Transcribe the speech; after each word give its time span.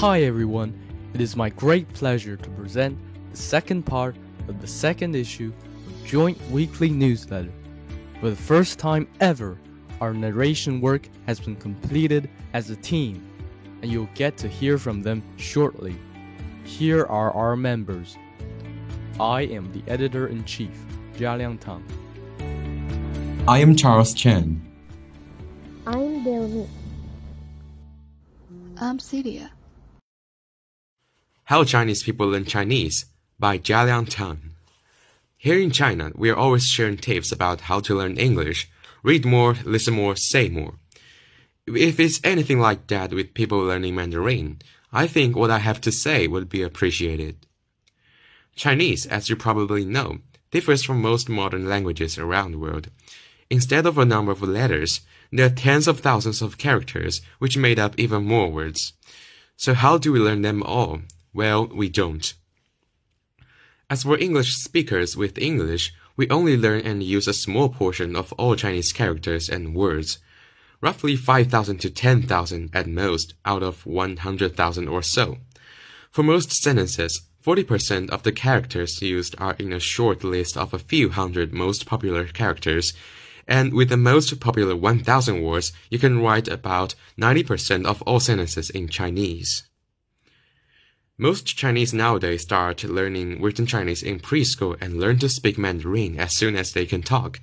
Hi 0.00 0.22
everyone, 0.22 0.72
it 1.12 1.20
is 1.20 1.36
my 1.36 1.50
great 1.50 1.86
pleasure 1.92 2.34
to 2.34 2.50
present 2.52 2.98
the 3.30 3.36
second 3.36 3.82
part 3.82 4.16
of 4.48 4.58
the 4.58 4.66
second 4.66 5.14
issue 5.14 5.52
of 5.86 6.06
Joint 6.06 6.40
Weekly 6.50 6.88
Newsletter. 6.88 7.52
For 8.18 8.30
the 8.30 8.34
first 8.34 8.78
time 8.78 9.06
ever, 9.20 9.58
our 10.00 10.14
narration 10.14 10.80
work 10.80 11.06
has 11.26 11.38
been 11.38 11.54
completed 11.54 12.30
as 12.54 12.70
a 12.70 12.76
team, 12.76 13.30
and 13.82 13.92
you'll 13.92 14.08
get 14.14 14.38
to 14.38 14.48
hear 14.48 14.78
from 14.78 15.02
them 15.02 15.22
shortly. 15.36 15.94
Here 16.64 17.04
are 17.04 17.32
our 17.32 17.54
members. 17.54 18.16
I 19.20 19.42
am 19.42 19.70
the 19.74 19.82
editor 19.86 20.28
in 20.28 20.46
chief, 20.46 20.80
Jialiang 21.18 21.60
Tang. 21.60 21.84
I 23.46 23.58
am 23.58 23.76
Charles 23.76 24.14
Chen. 24.14 24.62
I'm 25.86 26.24
Delvin. 26.24 26.70
I'm 28.78 28.98
Celia. 28.98 29.50
How 31.50 31.64
Chinese 31.64 32.04
People 32.04 32.28
Learn 32.28 32.44
Chinese 32.44 33.06
by 33.40 33.58
Jialiang 33.58 34.08
Tang. 34.08 34.52
Here 35.36 35.58
in 35.58 35.72
China, 35.72 36.12
we 36.14 36.30
are 36.30 36.36
always 36.36 36.68
sharing 36.68 36.96
tips 36.96 37.32
about 37.32 37.62
how 37.62 37.80
to 37.80 37.96
learn 37.96 38.18
English. 38.18 38.70
Read 39.02 39.24
more, 39.24 39.56
listen 39.64 39.94
more, 39.94 40.14
say 40.14 40.48
more. 40.48 40.74
If 41.66 41.98
it's 41.98 42.20
anything 42.22 42.60
like 42.60 42.86
that 42.86 43.12
with 43.12 43.34
people 43.34 43.58
learning 43.58 43.96
Mandarin, 43.96 44.62
I 44.92 45.08
think 45.08 45.34
what 45.34 45.50
I 45.50 45.58
have 45.58 45.80
to 45.80 45.90
say 45.90 46.28
would 46.28 46.48
be 46.48 46.62
appreciated. 46.62 47.34
Chinese, 48.54 49.04
as 49.06 49.28
you 49.28 49.34
probably 49.34 49.84
know, 49.84 50.18
differs 50.52 50.84
from 50.84 51.02
most 51.02 51.28
modern 51.28 51.68
languages 51.68 52.16
around 52.16 52.52
the 52.52 52.58
world. 52.58 52.90
Instead 53.50 53.86
of 53.86 53.98
a 53.98 54.04
number 54.04 54.30
of 54.30 54.40
letters, 54.40 55.00
there 55.32 55.46
are 55.46 55.50
tens 55.50 55.88
of 55.88 55.98
thousands 55.98 56.42
of 56.42 56.58
characters, 56.58 57.20
which 57.40 57.56
made 57.56 57.80
up 57.80 57.98
even 57.98 58.22
more 58.22 58.48
words. 58.52 58.92
So 59.56 59.74
how 59.74 59.98
do 59.98 60.12
we 60.12 60.20
learn 60.20 60.42
them 60.42 60.62
all? 60.62 61.00
Well, 61.32 61.66
we 61.66 61.88
don't. 61.88 62.34
As 63.88 64.02
for 64.02 64.18
English 64.18 64.54
speakers 64.56 65.16
with 65.16 65.38
English, 65.38 65.92
we 66.16 66.28
only 66.28 66.56
learn 66.56 66.82
and 66.82 67.02
use 67.02 67.26
a 67.26 67.32
small 67.32 67.68
portion 67.68 68.14
of 68.14 68.32
all 68.34 68.54
Chinese 68.56 68.92
characters 68.92 69.48
and 69.48 69.74
words, 69.74 70.18
roughly 70.80 71.16
5,000 71.16 71.78
to 71.78 71.90
10,000 71.90 72.70
at 72.72 72.86
most 72.86 73.34
out 73.44 73.62
of 73.62 73.86
100,000 73.86 74.88
or 74.88 75.02
so. 75.02 75.38
For 76.10 76.22
most 76.22 76.52
sentences, 76.52 77.22
40% 77.44 78.10
of 78.10 78.22
the 78.22 78.32
characters 78.32 79.00
used 79.00 79.34
are 79.38 79.56
in 79.58 79.72
a 79.72 79.80
short 79.80 80.22
list 80.22 80.56
of 80.56 80.74
a 80.74 80.78
few 80.78 81.10
hundred 81.10 81.52
most 81.52 81.86
popular 81.86 82.26
characters, 82.26 82.92
and 83.48 83.72
with 83.72 83.88
the 83.88 83.96
most 83.96 84.38
popular 84.40 84.76
1000 84.76 85.42
words, 85.42 85.72
you 85.90 85.98
can 85.98 86.20
write 86.20 86.48
about 86.48 86.94
90% 87.18 87.86
of 87.86 88.02
all 88.02 88.20
sentences 88.20 88.68
in 88.70 88.88
Chinese. 88.88 89.64
Most 91.22 91.54
Chinese 91.54 91.92
nowadays 91.92 92.40
start 92.40 92.82
learning 92.82 93.42
written 93.42 93.66
Chinese 93.66 94.02
in 94.02 94.20
preschool 94.20 94.78
and 94.80 94.98
learn 94.98 95.18
to 95.18 95.28
speak 95.28 95.58
Mandarin 95.58 96.18
as 96.18 96.34
soon 96.34 96.56
as 96.56 96.72
they 96.72 96.86
can 96.86 97.02
talk. 97.02 97.42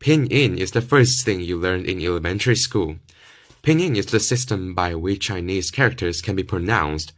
Pinyin 0.00 0.58
is 0.58 0.72
the 0.72 0.82
first 0.82 1.24
thing 1.24 1.40
you 1.40 1.56
learn 1.56 1.86
in 1.86 2.02
elementary 2.02 2.56
school. 2.56 2.96
Pinyin 3.62 3.96
is 3.96 4.04
the 4.04 4.20
system 4.20 4.74
by 4.74 4.94
which 4.94 5.28
Chinese 5.28 5.70
characters 5.70 6.20
can 6.20 6.36
be 6.36 6.42
pronounced. 6.42 7.14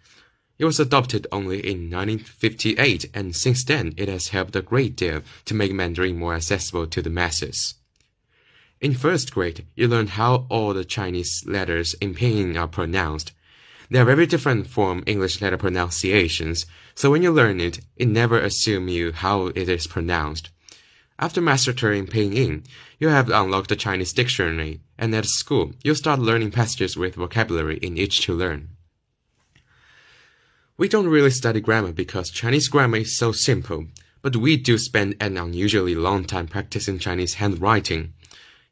It 0.56 0.66
was 0.66 0.78
adopted 0.78 1.26
only 1.32 1.58
in 1.58 1.90
1958 1.90 3.10
and 3.12 3.34
since 3.34 3.64
then 3.64 3.92
it 3.96 4.08
has 4.08 4.28
helped 4.28 4.54
a 4.54 4.62
great 4.62 4.94
deal 4.94 5.22
to 5.46 5.54
make 5.54 5.72
Mandarin 5.72 6.16
more 6.16 6.36
accessible 6.36 6.86
to 6.86 7.02
the 7.02 7.10
masses. 7.10 7.74
In 8.80 8.94
first 8.94 9.34
grade, 9.34 9.66
you 9.74 9.88
learn 9.88 10.06
how 10.06 10.46
all 10.48 10.74
the 10.74 10.84
Chinese 10.84 11.42
letters 11.44 11.94
in 11.94 12.14
Pinyin 12.14 12.56
are 12.56 12.68
pronounced. 12.68 13.32
They 13.92 13.98
are 13.98 14.06
very 14.06 14.24
different 14.24 14.68
from 14.68 15.02
English 15.04 15.42
letter 15.42 15.58
pronunciations, 15.58 16.64
so 16.94 17.10
when 17.10 17.22
you 17.22 17.30
learn 17.30 17.60
it, 17.60 17.80
it 17.94 18.08
never 18.08 18.38
assumes 18.40 18.90
you 18.90 19.12
how 19.12 19.48
it 19.48 19.68
is 19.68 19.86
pronounced. 19.86 20.48
After 21.18 21.42
mastering 21.42 22.06
Pinyin, 22.06 22.64
you 22.98 23.08
have 23.08 23.28
unlocked 23.28 23.68
the 23.68 23.76
Chinese 23.76 24.14
dictionary, 24.14 24.80
and 24.96 25.14
at 25.14 25.26
school, 25.26 25.74
you'll 25.84 25.94
start 25.94 26.20
learning 26.20 26.52
passages 26.52 26.96
with 26.96 27.16
vocabulary 27.16 27.76
in 27.82 27.98
each 27.98 28.22
to 28.22 28.32
learn. 28.32 28.70
We 30.78 30.88
don't 30.88 31.08
really 31.08 31.28
study 31.28 31.60
grammar 31.60 31.92
because 31.92 32.30
Chinese 32.30 32.68
grammar 32.68 32.96
is 32.96 33.18
so 33.18 33.30
simple, 33.32 33.88
but 34.22 34.36
we 34.36 34.56
do 34.56 34.78
spend 34.78 35.16
an 35.20 35.36
unusually 35.36 35.94
long 35.94 36.24
time 36.24 36.46
practicing 36.46 36.98
Chinese 36.98 37.34
handwriting. 37.34 38.14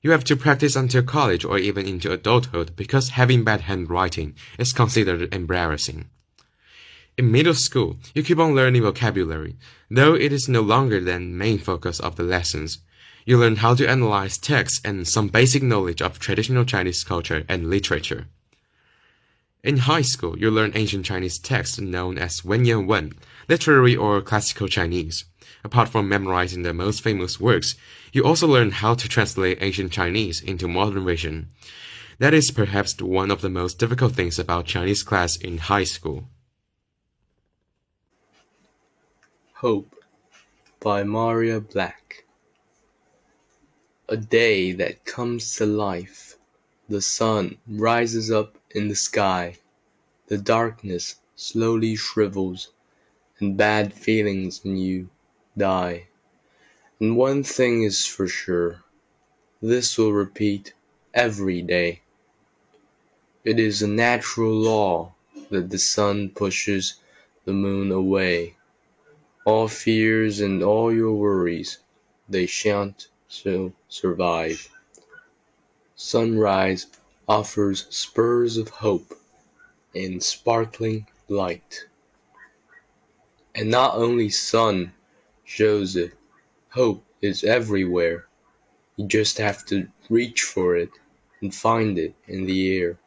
You 0.03 0.13
have 0.13 0.25
to 0.25 0.37
practice 0.37 0.77
until 0.77 1.03
college 1.03 1.45
or 1.45 1.59
even 1.59 1.87
into 1.87 2.11
adulthood 2.11 2.75
because 2.75 3.11
having 3.11 3.45
bad 3.45 3.63
handwriting 3.63 4.35
is 4.59 4.73
considered 4.73 5.33
embarrassing. 5.35 6.09
In 7.19 7.31
middle 7.31 7.53
school, 7.53 7.99
you 8.15 8.23
keep 8.23 8.39
on 8.39 8.55
learning 8.55 8.83
vocabulary, 8.83 9.57
though 9.91 10.15
it 10.15 10.33
is 10.33 10.49
no 10.49 10.63
longer 10.63 11.01
the 11.01 11.21
main 11.21 11.59
focus 11.59 12.01
of 12.01 12.17
the 12.17 12.23
lessons. 12.23 12.79
You 13.27 13.37
learn 13.37 13.57
how 13.57 13.75
to 13.75 13.87
analyze 13.87 14.39
text 14.39 14.87
and 14.87 15.07
some 15.07 15.29
basic 15.29 15.63
knowledge 15.63 16.01
of 16.01 16.19
traditional 16.19 16.65
Chinese 16.65 17.05
culture 17.05 17.45
and 17.47 17.69
literature. 17.69 18.29
In 19.63 19.77
high 19.77 20.01
school, 20.01 20.39
you 20.39 20.51
learn 20.51 20.73
ancient 20.75 21.05
Chinese 21.05 21.39
texts 21.39 21.79
known 21.79 22.17
as 22.17 22.41
Wenyan 22.41 22.87
Wen, 22.87 23.13
literary 23.47 23.95
or 23.95 24.23
classical 24.23 24.69
Chinese. 24.69 25.27
Apart 25.63 25.91
from 25.91 26.09
memorizing 26.09 26.63
the 26.63 26.73
most 26.73 27.03
famous 27.03 27.39
works, 27.39 27.75
you 28.11 28.25
also 28.25 28.47
learn 28.47 28.71
how 28.71 28.95
to 28.95 29.07
translate 29.07 29.59
ancient 29.61 29.93
Chinese 29.93 30.41
into 30.41 30.67
modern 30.67 31.05
version. 31.05 31.51
That 32.19 32.33
is 32.33 32.51
perhaps 32.51 33.01
one 33.03 33.31
of 33.31 33.43
the 33.43 33.51
most 33.51 33.79
difficult 33.79 34.15
things 34.15 34.39
about 34.39 34.65
Chinese 34.65 35.03
class 35.03 35.37
in 35.37 35.59
high 35.59 35.85
school. 35.85 36.25
Hope 39.53 39.95
by 40.81 41.05
Maria 41.05 41.61
Black. 41.61 42.25
A 44.09 44.17
day 44.17 44.73
that 44.73 45.05
comes 45.05 45.55
to 45.57 45.67
life. 45.67 46.39
The 46.89 47.03
sun 47.03 47.59
rises 47.69 48.31
up 48.31 48.57
in 48.73 48.89
the 48.89 48.95
sky. 48.95 49.59
The 50.29 50.39
darkness 50.39 51.17
slowly 51.35 51.97
shrivels, 51.97 52.73
and 53.39 53.57
bad 53.57 53.93
feelings 53.95 54.61
in 54.65 54.77
you 54.77 55.09
die. 55.57 56.09
And 57.01 57.17
one 57.17 57.43
thing 57.43 57.83
is 57.83 58.07
for 58.07 58.29
sure 58.29 58.83
this 59.63 59.99
will 59.99 60.13
repeat 60.13 60.75
every 61.13 61.63
day. 61.63 62.01
It 63.45 63.59
is 63.59 63.83
a 63.83 63.89
natural 63.89 64.53
law 64.53 65.15
that 65.51 65.71
the 65.71 65.79
sun 65.79 66.31
pushes 66.31 66.95
the 67.45 67.53
moon 67.53 67.91
away. 67.91 68.57
All 69.45 69.69
fears 69.69 70.41
and 70.41 70.63
all 70.63 70.93
your 70.93 71.13
worries, 71.13 71.79
they 72.29 72.47
shan't 72.47 73.09
so 73.29 73.73
survive. 73.89 74.69
Sunrise 75.97 76.87
offers 77.31 77.87
spurs 77.91 78.57
of 78.57 78.69
hope 78.69 79.15
in 79.95 80.21
sparkling 80.21 81.07
light. 81.29 81.87
And 83.55 83.71
not 83.71 83.95
only 83.95 84.29
sun 84.31 84.93
shows 85.45 85.95
it, 85.95 86.13
hope 86.71 87.05
is 87.23 87.45
everywhere. 87.45 88.27
You 88.97 89.07
just 89.07 89.39
have 89.39 89.65
to 89.67 89.87
reach 90.09 90.43
for 90.43 90.75
it 90.75 90.91
and 91.41 91.55
find 91.55 92.01
it 92.01 92.17
in 92.27 92.47
the 92.47 92.77
air. 92.77 92.99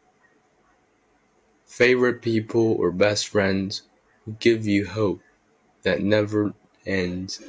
Favorite 1.65 2.21
people 2.21 2.77
or 2.79 2.91
best 2.91 3.27
friends 3.27 3.81
who 4.23 4.37
give 4.39 4.65
you 4.65 4.87
hope 4.87 5.19
that 5.81 6.01
never 6.01 6.53
ends 6.85 7.41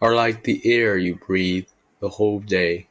are 0.00 0.14
like 0.14 0.44
the 0.44 0.60
air 0.72 0.96
you 0.96 1.16
breathe 1.16 1.66
the 1.98 2.10
whole 2.10 2.38
day, 2.38 2.86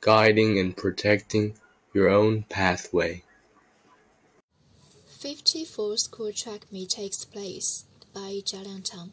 guiding 0.00 0.58
and 0.58 0.76
protecting 0.76 1.54
your 1.92 2.08
own 2.08 2.44
pathway. 2.44 3.22
54th 5.20 5.98
School 5.98 6.32
Track 6.32 6.66
Meet 6.70 6.90
takes 6.90 7.24
place 7.24 7.84
by 8.14 8.40
Tang. 8.44 9.12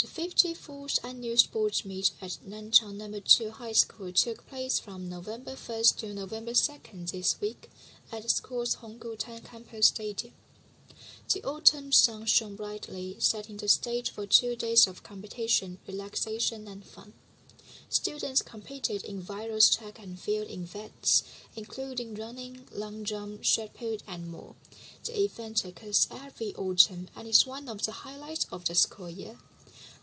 The 0.00 0.08
54th 0.08 1.04
annual 1.04 1.36
sports 1.36 1.84
meet 1.84 2.10
at 2.20 2.38
Nanchang 2.48 2.98
Number 2.98 3.20
2 3.20 3.50
High 3.50 3.72
School 3.72 4.10
took 4.10 4.46
place 4.48 4.80
from 4.80 5.08
November 5.08 5.52
1st 5.52 5.98
to 5.98 6.14
November 6.14 6.50
2nd 6.50 7.12
this 7.12 7.40
week 7.40 7.70
at 8.12 8.22
the 8.22 8.28
school's 8.28 8.76
Honggu 8.76 9.16
Honggutan 9.16 9.48
campus 9.48 9.88
stadium. 9.88 10.34
The 11.32 11.42
autumn 11.44 11.92
sun 11.92 12.26
shone 12.26 12.56
brightly, 12.56 13.16
setting 13.18 13.56
the 13.56 13.68
stage 13.68 14.10
for 14.10 14.26
two 14.26 14.56
days 14.56 14.86
of 14.86 15.02
competition, 15.02 15.78
relaxation, 15.86 16.66
and 16.66 16.84
fun. 16.84 17.12
Students 17.88 18.42
competed 18.42 19.04
in 19.04 19.20
various 19.20 19.74
track 19.74 19.98
and 19.98 20.18
field 20.18 20.50
events, 20.50 21.22
including 21.56 22.14
running, 22.14 22.60
long 22.72 23.04
jump, 23.04 23.44
shot 23.44 23.74
put, 23.74 24.02
and 24.08 24.28
more. 24.30 24.54
The 25.04 25.20
event 25.20 25.64
occurs 25.64 26.08
every 26.12 26.54
autumn 26.56 27.08
and 27.16 27.28
is 27.28 27.46
one 27.46 27.68
of 27.68 27.84
the 27.84 27.92
highlights 27.92 28.46
of 28.50 28.64
the 28.64 28.74
school 28.74 29.10
year. 29.10 29.36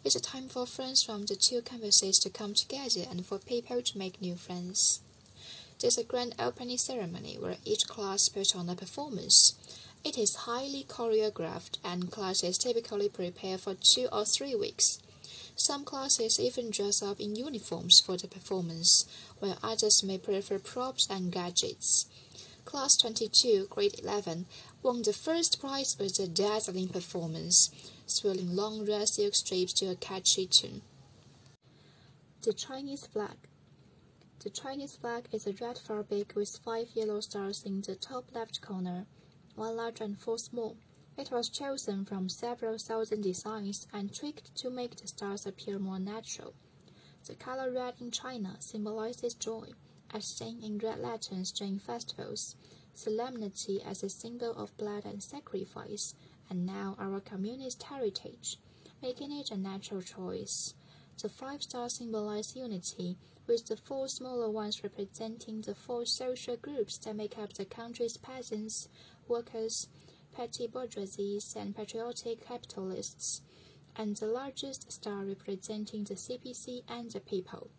It's 0.04 0.16
a 0.16 0.22
time 0.22 0.48
for 0.48 0.66
friends 0.66 1.04
from 1.04 1.25
the 1.25 1.36
two 1.36 1.62
campuses 1.62 2.22
to 2.24 2.30
come 2.30 2.54
together 2.54 3.01
and 3.10 3.25
for 3.25 3.38
people 3.38 3.81
to 3.81 3.98
make 3.98 4.22
new 4.22 4.36
friends. 4.36 5.01
There's 5.80 5.98
a 5.98 6.04
grand 6.04 6.36
opening 6.39 6.77
ceremony 6.77 7.38
where 7.39 7.57
each 7.66 7.88
class 7.88 8.30
puts 8.30 8.56
on 8.56 8.69
a 8.69 8.75
performance. 8.75 9.56
It 10.04 10.18
is 10.18 10.48
highly 10.48 10.84
choreographed, 10.84 11.77
and 11.84 12.12
classes 12.12 12.57
typically 12.57 13.10
prepare 13.10 13.57
for 13.57 13.75
two 13.75 14.07
or 14.12 14.25
three 14.25 14.56
weeks. 14.56 15.00
Some 15.63 15.86
classes 15.86 16.40
even 16.40 16.72
dress 16.72 17.04
up 17.04 17.19
in 17.19 17.36
uniforms 17.36 18.02
for 18.02 18.18
the 18.18 18.28
performance, 18.28 19.06
while 19.38 19.60
others 19.62 20.02
may 20.02 20.18
prefer 20.18 20.58
props 20.58 21.08
and 21.08 21.31
gadgets. 21.31 22.08
Class 22.66 22.98
22, 22.98 23.68
Grade 23.69 24.00
11, 24.02 24.48
won 24.81 25.04
the 25.04 25.13
first 25.13 25.62
prize 25.62 25.96
with 26.00 26.18
a 26.18 26.28
dazzling 26.28 26.88
performance, 26.88 27.69
swirling 28.08 28.56
long 28.56 28.88
red 28.88 29.08
silk 29.08 29.36
strips 29.36 29.72
to 29.74 29.92
a 29.92 29.96
catchy 29.96 30.48
tune. 30.48 30.81
The 32.42 32.54
Chinese 32.54 33.06
flag. 33.06 33.38
The 34.44 34.50
Chinese 34.50 34.96
flag 34.96 35.28
is 35.31 35.46
a 35.46 35.54
red 35.54 35.78
fabric 35.78 36.34
with 36.36 36.60
five 36.66 36.88
yellow 36.96 37.19
stars 37.19 37.62
in 37.63 37.81
the 37.81 37.94
top 37.94 38.34
left 38.34 38.62
corner, 38.62 39.06
one 39.54 39.78
large 39.78 40.02
and 40.02 40.18
four 40.18 40.40
small. 40.40 40.75
It 41.22 41.30
was 41.30 41.50
chosen 41.50 42.04
from 42.04 42.30
several 42.30 42.80
thousand 42.80 43.22
designs 43.22 43.86
and 43.94 44.12
tweaked 44.12 44.56
to 44.56 44.72
make 44.72 44.96
the 44.96 45.08
stars 45.08 45.46
appear 45.46 45.78
more 45.78 46.00
natural. 46.00 46.56
The 47.28 47.36
color 47.36 47.72
red 47.72 47.94
in 48.02 48.10
China 48.10 48.56
symbolizes 48.58 49.36
joy, 49.36 49.68
as 50.12 50.26
seen 50.26 50.64
in 50.64 50.80
red 50.80 50.98
lanterns 50.98 51.52
during 51.52 51.78
festivals, 51.78 52.56
solemnity 52.96 53.84
as 53.86 54.02
a 54.02 54.10
symbol 54.10 54.54
of 54.54 54.76
blood 54.78 55.06
and 55.06 55.22
sacrifice, 55.22 56.16
and 56.50 56.66
now 56.66 56.96
our 56.98 57.20
communist 57.20 57.84
heritage, 57.84 58.58
making 59.00 59.32
it 59.32 59.52
a 59.52 59.58
natural 59.58 60.02
choice. 60.02 60.74
The 61.22 61.30
five 61.30 61.62
stars 61.62 62.00
symbolize 62.00 62.56
unity, 62.56 63.16
with 63.46 63.68
the 63.68 63.78
four 63.78 64.08
smaller 64.08 64.50
ones 64.50 64.82
representing 64.84 65.62
the 65.62 65.76
four 65.76 66.08
social 66.08 66.58
groups 66.58 66.98
that 66.98 67.16
make 67.16 67.38
up 67.38 67.54
the 67.54 67.66
country's 67.66 68.18
peasants, 68.18 68.88
workers, 69.28 69.86
petty 70.36 70.68
bourgeoisie, 70.68 71.39
and 71.56 71.75
patriotic 71.75 72.48
capitalists, 72.48 73.42
and 73.95 74.16
the 74.18 74.25
largest 74.25 74.92
star 74.92 75.25
representing 75.25 76.04
the 76.04 76.16
CPC 76.16 76.83
and 76.88 77.12
the 77.12 77.19
people. 77.19 77.69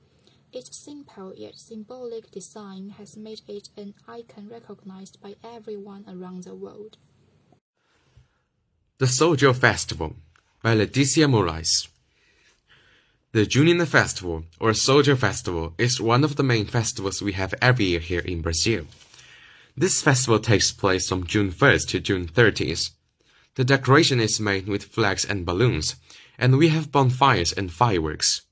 Its 0.53 0.77
simple 0.77 1.33
yet 1.35 1.57
symbolic 1.57 2.31
design 2.31 2.91
has 2.99 3.17
made 3.17 3.41
it 3.49 3.71
an 3.77 3.95
icon 4.07 4.49
recognized 4.51 5.21
by 5.23 5.35
everyone 5.43 6.05
around 6.07 6.45
the 6.45 6.55
world. 6.55 6.99
The 8.99 9.07
Soldier 9.07 9.55
Festival 9.55 10.15
by 10.63 10.77
Leticia 10.77 11.29
Morais. 11.29 11.89
The 13.33 13.47
Junina 13.47 13.87
Festival, 13.87 14.45
or 14.61 14.75
Soldier 14.75 15.17
Festival, 15.17 15.73
is 15.79 16.01
one 16.01 16.23
of 16.23 16.37
the 16.37 16.43
main 16.43 16.67
festivals 16.67 17.23
we 17.23 17.33
have 17.33 17.55
every 17.63 17.87
year 17.87 18.01
here 18.01 18.21
in 18.21 18.43
Brazil. 18.43 18.85
This 19.75 20.03
festival 20.03 20.39
takes 20.39 20.71
place 20.71 21.09
from 21.09 21.27
June 21.27 21.51
1st 21.51 21.89
to 21.89 22.01
June 22.01 22.27
30th. 22.27 22.91
The 23.55 23.65
decoration 23.65 24.21
is 24.21 24.39
made 24.39 24.69
with 24.69 24.85
flags 24.85 25.25
and 25.25 25.47
balloons, 25.47 25.97
and 26.39 26.59
we 26.59 26.69
have 26.69 26.93
bonfires 26.93 27.55
and 27.55 27.73
fireworks. 27.73 28.43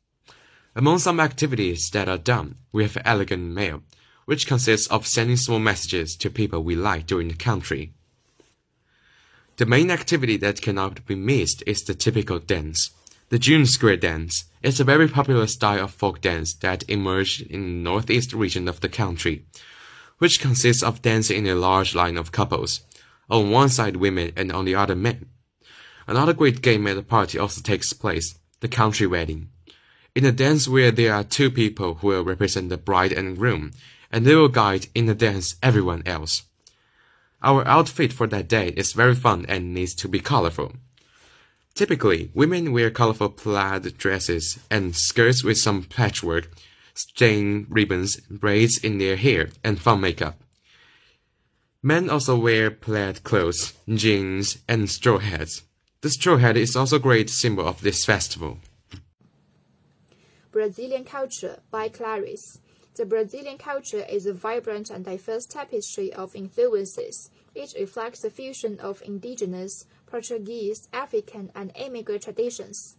Among 0.74 0.98
some 0.98 1.20
activities 1.20 1.90
that 1.90 2.08
are 2.08 2.16
done, 2.16 2.56
we 2.72 2.84
have 2.84 2.96
elegant 3.04 3.52
mail, 3.52 3.82
which 4.24 4.46
consists 4.46 4.86
of 4.86 5.06
sending 5.06 5.36
small 5.36 5.58
messages 5.58 6.16
to 6.16 6.30
people 6.30 6.64
we 6.64 6.74
like 6.74 7.06
during 7.06 7.28
the 7.28 7.34
country. 7.34 7.92
The 9.58 9.66
main 9.66 9.90
activity 9.90 10.38
that 10.38 10.62
cannot 10.62 11.04
be 11.04 11.16
missed 11.16 11.62
is 11.66 11.82
the 11.82 11.94
typical 11.94 12.38
dance. 12.38 12.92
The 13.28 13.38
June 13.38 13.66
Square 13.66 13.98
Dance 13.98 14.44
is 14.62 14.80
a 14.80 14.84
very 14.84 15.06
popular 15.06 15.46
style 15.46 15.84
of 15.84 15.90
folk 15.92 16.22
dance 16.22 16.54
that 16.54 16.88
emerged 16.88 17.42
in 17.42 17.62
the 17.62 17.90
northeast 17.90 18.32
region 18.32 18.68
of 18.68 18.80
the 18.80 18.88
country 18.88 19.44
which 20.20 20.38
consists 20.38 20.82
of 20.82 21.00
dancing 21.00 21.46
in 21.46 21.50
a 21.50 21.54
large 21.54 21.94
line 21.94 22.18
of 22.18 22.30
couples, 22.30 22.82
on 23.30 23.50
one 23.50 23.70
side 23.70 23.96
women 23.96 24.30
and 24.36 24.52
on 24.52 24.66
the 24.66 24.74
other 24.74 24.94
men. 24.94 25.26
Another 26.06 26.34
great 26.34 26.60
game 26.60 26.86
at 26.86 26.94
the 26.94 27.02
party 27.02 27.38
also 27.38 27.62
takes 27.62 27.94
place, 27.94 28.38
the 28.60 28.68
country 28.68 29.06
wedding. 29.06 29.48
In 30.14 30.26
a 30.26 30.32
dance 30.32 30.68
where 30.68 30.90
there 30.90 31.14
are 31.14 31.24
two 31.24 31.50
people 31.50 31.94
who 31.94 32.08
will 32.08 32.22
represent 32.22 32.68
the 32.68 32.76
bride 32.76 33.12
and 33.12 33.38
groom, 33.38 33.72
and 34.12 34.26
they 34.26 34.34
will 34.34 34.48
guide 34.48 34.88
in 34.94 35.06
the 35.06 35.14
dance 35.14 35.56
everyone 35.62 36.02
else. 36.04 36.42
Our 37.42 37.66
outfit 37.66 38.12
for 38.12 38.26
that 38.26 38.46
day 38.46 38.74
is 38.76 38.92
very 38.92 39.14
fun 39.14 39.46
and 39.48 39.72
needs 39.72 39.94
to 39.94 40.08
be 40.08 40.20
colorful. 40.20 40.74
Typically, 41.74 42.30
women 42.34 42.72
wear 42.72 42.90
colorful 42.90 43.30
plaid 43.30 43.96
dresses 43.96 44.58
and 44.70 44.94
skirts 44.94 45.42
with 45.42 45.56
some 45.56 45.84
patchwork 45.84 46.50
string 46.94 47.66
ribbons, 47.68 48.16
braids 48.28 48.78
in 48.78 48.98
their 48.98 49.16
hair, 49.16 49.50
and 49.62 49.80
fun 49.80 50.00
makeup. 50.00 50.40
Men 51.82 52.10
also 52.10 52.36
wear 52.36 52.70
plaid 52.70 53.24
clothes, 53.24 53.72
jeans, 53.88 54.58
and 54.68 54.90
straw 54.90 55.18
hats. 55.18 55.62
The 56.02 56.10
straw 56.10 56.36
hat 56.36 56.56
is 56.56 56.76
also 56.76 56.96
a 56.96 57.00
great 57.00 57.30
symbol 57.30 57.66
of 57.66 57.80
this 57.80 58.04
festival. 58.04 58.58
Brazilian 60.52 61.04
Culture 61.04 61.60
by 61.70 61.88
Clarice. 61.88 62.58
The 62.96 63.06
Brazilian 63.06 63.56
culture 63.56 64.04
is 64.10 64.26
a 64.26 64.34
vibrant 64.34 64.90
and 64.90 65.04
diverse 65.04 65.46
tapestry 65.46 66.12
of 66.12 66.34
influences. 66.34 67.30
It 67.54 67.72
reflects 67.78 68.20
the 68.20 68.30
fusion 68.30 68.78
of 68.80 69.02
indigenous, 69.06 69.86
Portuguese, 70.06 70.88
African, 70.92 71.50
and 71.54 71.72
immigrant 71.76 72.24
traditions. 72.24 72.96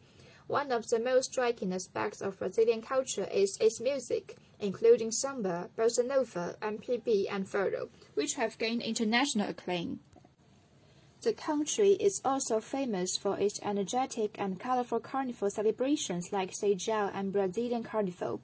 One 0.51 0.73
of 0.73 0.89
the 0.89 0.99
most 0.99 1.31
striking 1.31 1.71
aspects 1.71 2.19
of 2.19 2.37
Brazilian 2.37 2.81
culture 2.81 3.25
is 3.31 3.57
its 3.61 3.79
music, 3.79 4.35
including 4.59 5.09
samba, 5.11 5.69
bossa 5.77 6.05
nova, 6.05 6.57
MPB, 6.61 7.27
and 7.31 7.47
fado, 7.47 7.87
which 8.15 8.33
have 8.33 8.57
gained 8.57 8.81
international 8.81 9.51
acclaim. 9.51 10.01
The 11.21 11.31
country 11.31 11.91
is 11.91 12.19
also 12.25 12.59
famous 12.59 13.15
for 13.15 13.39
its 13.39 13.61
energetic 13.63 14.35
and 14.37 14.59
colorful 14.59 14.99
carnival 14.99 15.49
celebrations 15.49 16.33
like 16.33 16.51
São 16.51 17.11
and 17.13 17.31
Brazilian 17.31 17.83
Carnival. 17.83 18.41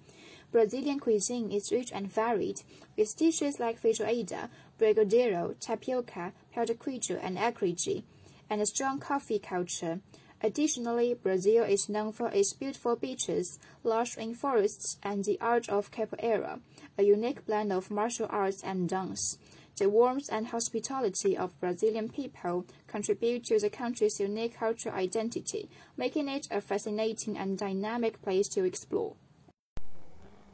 Brazilian 0.50 1.02
cuisine 1.02 1.52
is 1.52 1.74
rich 1.74 1.92
and 1.92 2.10
varied, 2.10 2.62
with 2.96 3.18
dishes 3.18 3.60
like 3.60 3.82
feijoada, 3.82 4.48
brigadeiro, 4.80 5.60
tapioca, 5.60 6.32
pão 6.56 6.66
de 6.66 6.74
queijo, 6.74 7.20
and 7.22 7.38
acarajé, 7.38 8.04
and 8.50 8.62
a 8.62 8.66
strong 8.66 8.98
coffee 8.98 9.40
culture. 9.40 10.00
Additionally, 10.42 11.16
Brazil 11.16 11.64
is 11.64 11.90
known 11.90 12.12
for 12.12 12.30
its 12.30 12.54
beautiful 12.54 12.96
beaches, 12.96 13.58
large 13.84 14.16
rainforests, 14.16 14.98
and 15.02 15.26
the 15.26 15.40
art 15.42 15.68
of 15.68 15.92
capoeira, 15.92 16.60
a 16.98 17.04
unique 17.04 17.46
blend 17.46 17.74
of 17.74 17.90
martial 17.90 18.28
arts 18.30 18.64
and 18.64 18.88
dance. 18.88 19.38
The 19.78 19.90
warmth 19.90 20.30
and 20.32 20.48
hospitality 20.48 21.38
of 21.38 21.60
Brazilian 21.60 22.10
people 22.10 22.66
contribute 22.88 23.46
to 23.46 23.60
the 23.60 23.70
country's 23.70 24.20
unique 24.20 24.58
cultural 24.58 24.96
identity, 24.96 25.70
making 25.96 26.28
it 26.30 26.48
a 26.50 26.62
fascinating 26.62 27.38
and 27.38 27.58
dynamic 27.58 28.22
place 28.22 28.48
to 28.50 28.64
explore. 28.64 29.16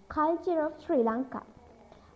Culture 0.10 0.66
of 0.66 0.74
Sri 0.86 0.98
Lanka. 0.98 1.42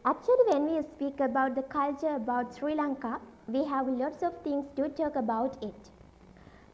Actually, 0.05 0.45
when 0.49 0.75
we 0.75 0.81
speak 0.91 1.19
about 1.19 1.55
the 1.55 1.63
culture 1.63 2.15
about 2.15 2.55
Sri 2.57 2.75
Lanka, 2.75 3.19
we 3.47 3.65
have 3.65 3.87
lots 3.87 4.23
of 4.23 4.33
things 4.43 4.65
to 4.75 4.89
talk 4.89 5.15
about 5.15 5.61
it. 5.63 5.89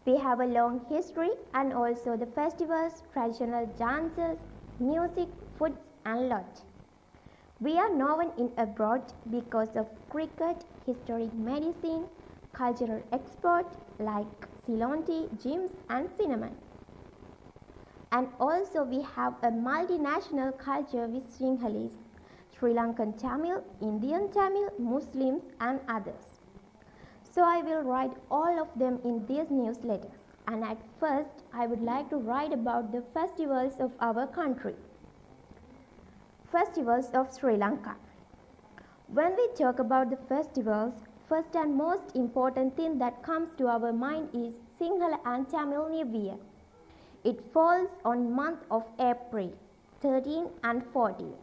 We 0.05 0.17
have 0.17 0.41
a 0.41 0.45
long 0.45 0.85
history 0.89 1.31
and 1.53 1.73
also 1.73 2.17
the 2.17 2.25
festivals, 2.25 3.03
traditional 3.13 3.67
dances, 3.77 4.37
music, 4.79 5.29
foods 5.57 5.79
and 6.05 6.27
lot. 6.27 6.61
We 7.61 7.77
are 7.77 7.93
known 7.93 8.31
in 8.37 8.51
abroad 8.57 9.13
because 9.29 9.75
of 9.77 9.87
cricket, 10.09 10.65
historic 10.85 11.33
medicine, 11.33 12.07
cultural 12.51 13.01
export 13.13 13.65
like 13.99 14.47
Ceylon 14.65 15.05
tea, 15.05 15.29
gyms 15.37 15.71
and 15.89 16.09
cinnamon. 16.17 16.55
And 18.11 18.27
also 18.39 18.83
we 18.83 19.01
have 19.15 19.35
a 19.41 19.47
multinational 19.47 20.57
culture 20.57 21.07
with 21.07 21.25
Sinhalese, 21.39 22.03
Sri 22.51 22.73
Lankan 22.73 23.17
Tamil, 23.17 23.63
Indian 23.81 24.29
Tamil, 24.31 24.69
Muslims 24.77 25.43
and 25.61 25.79
others. 25.87 26.32
So 27.33 27.43
I 27.43 27.61
will 27.61 27.81
write 27.81 28.11
all 28.29 28.59
of 28.61 28.67
them 28.77 28.99
in 29.03 29.25
these 29.25 29.47
newsletters. 29.47 30.19
And 30.47 30.63
at 30.63 30.77
first, 30.99 31.43
I 31.51 31.65
would 31.65 31.81
like 31.81 32.11
to 32.11 32.17
write 32.17 32.53
about 32.53 32.91
the 32.91 33.01
festivals 33.13 33.79
of 33.79 33.91
our 33.99 34.27
country. 34.27 34.75
Festivals 36.51 37.09
of 37.15 37.33
Sri 37.33 37.57
Lanka. 37.57 37.95
When 39.07 39.35
we 39.35 39.47
talk 39.57 39.79
about 39.79 40.11
the 40.11 40.17
festivals, 40.17 40.93
first 41.27 41.55
and 41.55 41.75
most 41.75 42.15
important 42.15 42.77
thing 42.77 42.99
that 42.99 43.23
comes 43.23 43.49
to 43.57 43.67
our 43.67 43.91
mind 43.91 44.29
is 44.33 44.53
Sinhala 44.79 45.17
and 45.25 45.49
Tamil 45.49 45.89
New 45.89 46.07
Year. 46.19 46.35
It 47.23 47.41
falls 47.51 47.89
on 48.05 48.31
month 48.31 48.59
of 48.69 48.83
April 48.99 49.51
13 50.01 50.49
and 50.63 50.85
14. 50.93 51.33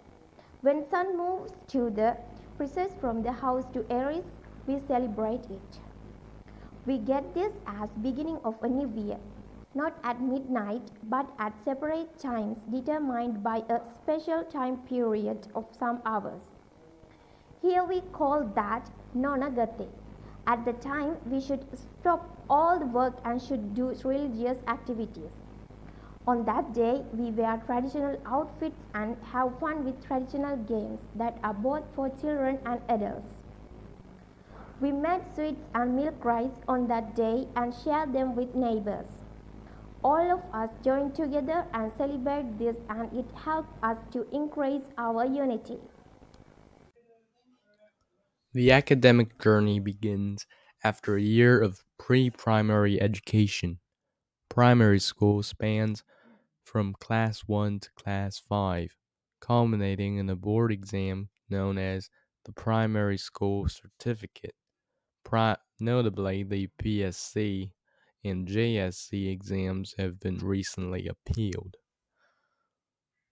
When 0.61 0.88
sun 0.88 1.16
moves 1.16 1.52
to 1.68 1.90
the 1.90 2.16
precess 2.59 2.92
from 3.00 3.23
the 3.23 3.32
house 3.32 3.64
to 3.73 3.85
Aries, 3.90 4.25
we 4.67 4.79
celebrate 4.87 5.45
it. 5.50 5.79
We 6.87 6.99
get 6.99 7.35
this 7.35 7.52
as 7.67 7.90
beginning 8.02 8.38
of 8.45 8.57
a 8.62 8.69
new 8.69 8.90
year, 8.95 9.19
not 9.75 9.95
at 10.02 10.21
midnight 10.21 10.83
but 11.05 11.26
at 11.38 11.52
separate 11.64 12.19
times 12.19 12.59
determined 12.71 13.43
by 13.43 13.62
a 13.69 13.81
special 13.95 14.45
time 14.45 14.79
period 14.79 15.49
of 15.55 15.67
some 15.79 16.00
hours. 16.05 16.43
Here 17.62 17.85
we 17.85 18.00
call 18.12 18.45
that 18.55 18.90
Nonagate 19.14 19.88
At 20.47 20.64
the 20.64 20.73
time, 20.73 21.17
we 21.26 21.40
should 21.40 21.67
stop 21.76 22.29
all 22.49 22.79
the 22.79 22.87
work 22.87 23.19
and 23.25 23.40
should 23.40 23.75
do 23.75 23.95
religious 24.05 24.59
activities. 24.67 25.33
On 26.26 26.45
that 26.45 26.73
day, 26.73 27.02
we 27.12 27.31
wear 27.31 27.61
traditional 27.67 28.17
outfits 28.25 28.76
and 28.95 29.17
have 29.33 29.59
fun 29.59 29.85
with 29.85 30.02
traditional 30.05 30.57
games 30.57 31.00
that 31.14 31.38
are 31.45 31.55
both 31.55 31.85
for 31.95 32.09
children 32.09 32.59
and 32.64 32.81
adults. 32.88 33.39
We 34.80 34.90
made 34.90 35.22
sweets 35.32 35.68
and 35.76 35.94
milk 35.94 36.25
rice 36.25 36.60
on 36.66 36.88
that 36.88 37.14
day 37.14 37.46
and 37.54 37.72
shared 37.72 38.12
them 38.12 38.34
with 38.34 38.56
neighbors. 38.56 39.06
All 40.02 40.30
of 40.32 40.42
us 40.52 40.70
joined 40.82 41.14
together 41.14 41.68
and 41.72 41.92
celebrated 41.92 42.58
this, 42.58 42.78
and 42.88 43.12
it 43.12 43.30
helped 43.32 43.72
us 43.82 43.99
to 44.12 44.28
increase 44.30 44.90
our 44.99 45.25
unity. 45.25 45.80
The 48.52 48.70
academic 48.70 49.40
journey 49.40 49.80
begins 49.80 50.46
after 50.84 51.16
a 51.16 51.20
year 51.20 51.60
of 51.60 51.84
pre 51.99 52.30
primary 52.30 53.00
education. 53.00 53.80
Primary 54.49 55.00
school 55.00 55.42
spans 55.42 56.04
from 56.64 56.94
class 56.94 57.40
1 57.49 57.80
to 57.80 57.92
class 57.92 58.38
5, 58.38 58.96
culminating 59.40 60.18
in 60.18 60.30
a 60.30 60.37
board 60.37 60.72
exam 60.72 61.30
known 61.50 61.78
as 61.78 62.10
the 62.44 62.52
Primary 62.52 63.18
School 63.18 63.68
Certificate. 63.68 64.56
Notably, 65.81 66.43
the 66.43 66.69
PSC 66.83 67.73
and 68.25 68.47
JSC 68.47 69.31
exams 69.31 69.95
have 69.97 70.21
been 70.21 70.39
recently 70.39 71.09
appealed. 71.09 71.77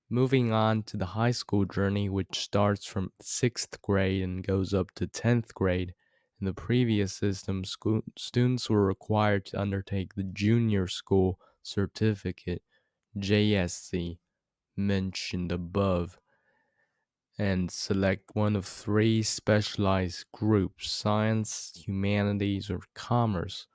Moving 0.08 0.52
on 0.52 0.84
to 0.84 0.96
the 0.96 1.04
high 1.06 1.32
school 1.32 1.66
journey, 1.66 2.08
which 2.08 2.38
starts 2.38 2.86
from 2.86 3.12
6th 3.22 3.82
grade 3.82 4.22
and 4.22 4.46
goes 4.46 4.72
up 4.72 4.92
to 4.94 5.06
10th 5.06 5.52
grade. 5.52 5.92
In 6.40 6.46
the 6.46 6.54
previous 6.54 7.12
system, 7.12 7.64
school, 7.64 8.00
students 8.16 8.70
were 8.70 8.86
required 8.86 9.44
to 9.46 9.60
undertake 9.60 10.14
the 10.14 10.22
Junior 10.22 10.86
School 10.86 11.38
Certificate, 11.62 12.62
JSC, 13.18 14.18
mentioned 14.76 15.52
above, 15.52 16.18
and 17.38 17.70
select 17.70 18.34
one 18.34 18.56
of 18.56 18.66
three 18.66 19.22
specialized 19.22 20.24
groups 20.32 20.90
science, 20.90 21.72
humanities, 21.86 22.70
or 22.70 22.80
commerce. 22.94 23.66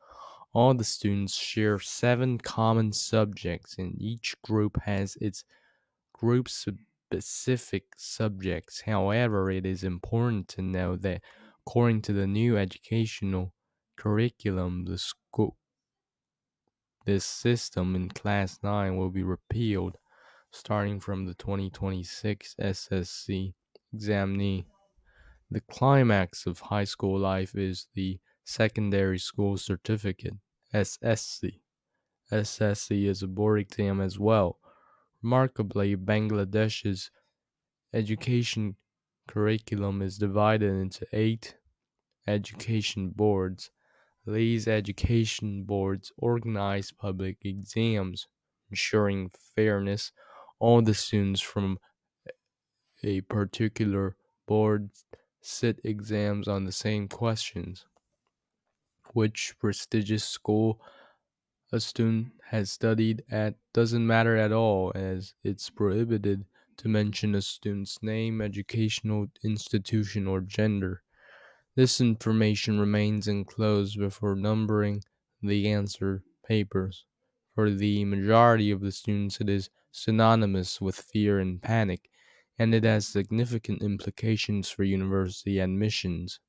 All 0.53 0.73
the 0.73 0.83
students 0.83 1.35
share 1.35 1.79
seven 1.79 2.37
common 2.37 2.91
subjects, 2.91 3.77
and 3.77 3.99
each 4.01 4.35
group 4.43 4.79
has 4.83 5.15
its 5.15 5.45
group 6.13 6.49
specific 6.49 7.85
subjects. 7.97 8.81
However, 8.81 9.49
it 9.49 9.65
is 9.65 9.83
important 9.83 10.47
to 10.49 10.61
know 10.61 10.95
that 10.97 11.21
according 11.65 12.01
to 12.03 12.13
the 12.13 12.27
new 12.27 12.57
educational 12.57 13.53
curriculum, 13.97 14.85
the 14.85 14.97
school 14.97 15.57
this 17.05 17.25
system 17.25 17.95
in 17.95 18.09
class 18.09 18.59
9 18.63 18.95
will 18.97 19.09
be 19.09 19.23
repealed 19.23 19.97
starting 20.53 20.99
from 20.99 21.25
the 21.25 21.33
2026 21.33 22.55
SSC 22.59 23.53
examinee. 23.93 24.65
The 25.51 25.61
climax 25.61 26.45
of 26.45 26.59
high 26.59 26.83
school 26.83 27.19
life 27.19 27.55
is 27.55 27.87
the 27.93 28.19
secondary 28.45 29.19
school 29.19 29.57
certificate, 29.57 30.35
SSC. 30.73 31.59
SSC 32.31 33.05
is 33.05 33.23
a 33.23 33.27
board 33.27 33.61
exam 33.61 33.99
as 33.99 34.19
well. 34.19 34.59
Remarkably, 35.21 35.95
Bangladesh's 35.95 37.11
education 37.93 38.75
curriculum 39.27 40.01
is 40.01 40.17
divided 40.17 40.71
into 40.71 41.07
eight 41.13 41.55
education 42.27 43.09
boards. 43.09 43.71
These 44.25 44.67
education 44.67 45.63
boards 45.63 46.11
organize 46.17 46.91
public 46.91 47.37
exams, 47.43 48.27
ensuring 48.69 49.31
fairness. 49.55 50.11
All 50.63 50.81
the 50.81 50.93
students 50.93 51.41
from 51.41 51.77
a 53.03 53.19
particular 53.19 54.15
board 54.47 54.91
sit 55.41 55.81
exams 55.83 56.47
on 56.47 56.63
the 56.63 56.71
same 56.71 57.09
questions. 57.09 57.85
Which 59.11 59.55
prestigious 59.59 60.23
school 60.23 60.79
a 61.73 61.81
student 61.81 62.27
has 62.51 62.71
studied 62.71 63.25
at 63.29 63.55
doesn't 63.73 64.07
matter 64.07 64.37
at 64.37 64.53
all, 64.53 64.93
as 64.95 65.33
it's 65.43 65.69
prohibited 65.69 66.45
to 66.77 66.87
mention 66.87 67.35
a 67.35 67.41
student's 67.41 68.01
name, 68.01 68.39
educational 68.39 69.27
institution, 69.43 70.27
or 70.27 70.39
gender. 70.39 71.03
This 71.75 71.99
information 71.99 72.79
remains 72.79 73.27
enclosed 73.27 73.99
before 73.99 74.37
numbering 74.37 75.03
the 75.41 75.67
answer 75.67 76.23
papers. 76.47 77.03
For 77.53 77.69
the 77.69 78.05
majority 78.05 78.71
of 78.71 78.79
the 78.79 78.93
students, 78.93 79.41
it 79.41 79.49
is 79.49 79.69
synonymous 79.93 80.81
with 80.81 80.97
fear 80.97 81.39
and 81.39 81.61
panic, 81.61 82.11
and 82.59 82.75
it 82.75 82.83
has 82.83 83.07
significant 83.07 83.81
implications 83.81 84.69
for 84.69 84.83
university 84.83 85.59
admissions. 85.59 86.41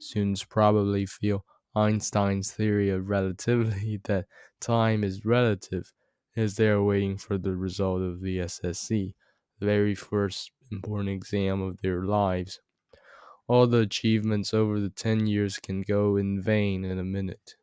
Students 0.00 0.44
probably 0.44 1.06
feel 1.06 1.46
Einstein's 1.74 2.52
theory 2.52 2.90
of 2.90 3.08
relativity 3.08 3.96
that 4.04 4.26
time 4.60 5.02
is 5.02 5.24
relative 5.24 5.94
as 6.36 6.56
they 6.56 6.68
are 6.68 6.82
waiting 6.84 7.16
for 7.16 7.38
the 7.38 7.56
result 7.56 8.02
of 8.02 8.20
the 8.20 8.38
SSC, 8.38 9.14
the 9.58 9.66
very 9.66 9.94
first 9.94 10.52
important 10.70 11.08
exam 11.10 11.62
of 11.62 11.80
their 11.80 12.04
lives. 12.04 12.60
All 13.46 13.68
the 13.68 13.78
achievements 13.78 14.52
over 14.52 14.80
the 14.80 14.90
10 14.90 15.28
years 15.28 15.60
can 15.60 15.82
go 15.82 16.16
in 16.16 16.42
vain 16.42 16.84
in 16.84 16.98
a 16.98 17.04
minute. 17.04 17.56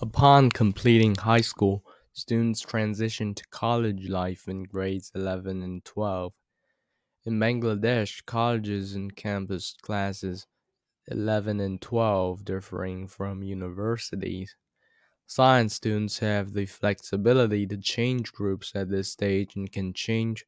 Upon 0.00 0.48
completing 0.50 1.16
high 1.16 1.42
school, 1.42 1.84
students 2.16 2.62
transition 2.62 3.34
to 3.34 3.46
college 3.50 4.08
life 4.08 4.48
in 4.48 4.64
grades 4.64 5.12
11 5.14 5.62
and 5.62 5.84
12. 5.84 6.32
In 7.26 7.38
Bangladesh, 7.38 8.24
colleges 8.24 8.94
and 8.94 9.14
campus 9.14 9.74
classes 9.82 10.46
11 11.08 11.60
and 11.60 11.78
12 11.78 12.42
differing 12.42 13.06
from 13.06 13.42
universities. 13.42 14.56
Science 15.26 15.74
students 15.74 16.20
have 16.20 16.54
the 16.54 16.64
flexibility 16.64 17.66
to 17.66 17.76
change 17.76 18.32
groups 18.32 18.72
at 18.74 18.88
this 18.88 19.10
stage 19.10 19.54
and 19.54 19.70
can 19.70 19.92
change 19.92 20.46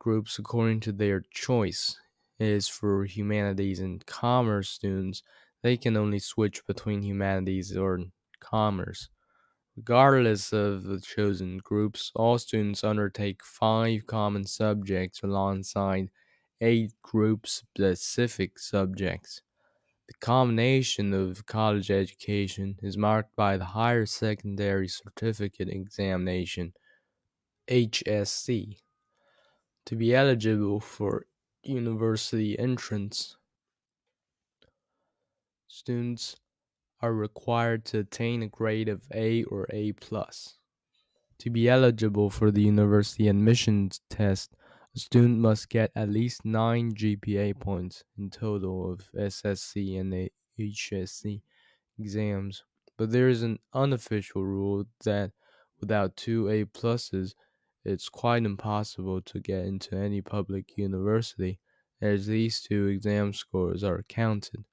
groups 0.00 0.36
according 0.36 0.80
to 0.80 0.90
their 0.90 1.22
choice. 1.30 1.96
As 2.40 2.66
for 2.66 3.04
humanities 3.04 3.78
and 3.78 4.04
commerce 4.04 4.68
students, 4.68 5.22
they 5.62 5.76
can 5.76 5.96
only 5.96 6.18
switch 6.18 6.66
between 6.66 7.02
humanities 7.02 7.76
or 7.76 8.00
commerce. 8.40 9.10
Regardless 9.76 10.54
of 10.54 10.84
the 10.84 10.98
chosen 11.00 11.58
groups, 11.58 12.10
all 12.14 12.38
students 12.38 12.82
undertake 12.82 13.44
five 13.44 14.06
common 14.06 14.46
subjects 14.46 15.22
alongside 15.22 16.08
eight 16.62 16.92
group 17.02 17.46
specific 17.46 18.58
subjects. 18.58 19.42
The 20.08 20.14
combination 20.14 21.12
of 21.12 21.44
college 21.44 21.90
education 21.90 22.76
is 22.82 22.96
marked 22.96 23.36
by 23.36 23.58
the 23.58 23.66
Higher 23.66 24.06
Secondary 24.06 24.88
Certificate 24.88 25.68
Examination, 25.68 26.72
HSC. 27.68 28.78
To 29.84 29.94
be 29.94 30.14
eligible 30.14 30.80
for 30.80 31.26
university 31.62 32.58
entrance, 32.58 33.36
students 35.68 36.36
are 37.00 37.12
required 37.12 37.84
to 37.86 37.98
attain 38.00 38.42
a 38.42 38.48
grade 38.48 38.88
of 38.88 39.02
A 39.12 39.44
or 39.44 39.66
A+. 39.72 39.92
To 41.38 41.50
be 41.50 41.68
eligible 41.68 42.30
for 42.30 42.50
the 42.50 42.62
university 42.62 43.28
admissions 43.28 44.00
test, 44.08 44.54
a 44.94 44.98
student 44.98 45.38
must 45.38 45.68
get 45.68 45.90
at 45.94 46.08
least 46.08 46.44
9 46.44 46.94
GPA 46.94 47.60
points 47.60 48.02
in 48.16 48.30
total 48.30 48.90
of 48.90 49.10
SSC 49.14 50.00
and 50.00 50.30
HSC 50.58 51.42
exams. 51.98 52.64
But 52.96 53.10
there 53.10 53.28
is 53.28 53.42
an 53.42 53.58
unofficial 53.74 54.42
rule 54.42 54.86
that 55.04 55.32
without 55.80 56.16
two 56.16 56.48
A 56.48 56.64
pluses, 56.64 57.34
it's 57.84 58.08
quite 58.08 58.44
impossible 58.44 59.20
to 59.20 59.38
get 59.38 59.66
into 59.66 59.94
any 59.96 60.22
public 60.22 60.78
university, 60.78 61.60
as 62.00 62.26
these 62.26 62.60
two 62.62 62.86
exam 62.86 63.34
scores 63.34 63.84
are 63.84 64.02
counted. 64.08 64.64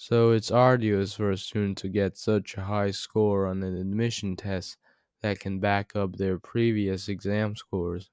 So 0.00 0.30
it's 0.30 0.50
arduous 0.50 1.16
for 1.16 1.30
a 1.30 1.36
student 1.36 1.76
to 1.78 1.88
get 1.90 2.16
such 2.16 2.56
a 2.56 2.62
high 2.62 2.92
score 2.92 3.46
on 3.46 3.62
an 3.62 3.76
admission 3.76 4.34
test 4.36 4.78
that 5.22 5.40
can 5.40 5.58
back 5.60 5.96
up 5.96 6.16
their 6.16 6.38
previous 6.38 7.08
exam 7.08 7.56
scores. 7.56 8.08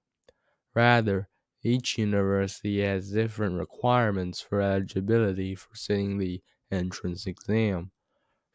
Rather, 0.76 1.30
each 1.64 1.98
university 1.98 2.82
has 2.82 3.12
different 3.12 3.60
requirements 3.60 4.42
for 4.42 4.62
eligibility 4.62 5.56
for 5.56 5.76
sitting 5.76 6.18
the 6.18 6.44
entrance 6.72 7.28
exam. 7.28 7.92